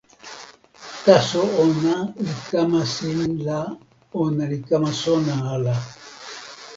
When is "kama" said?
2.49-2.81, 4.69-4.91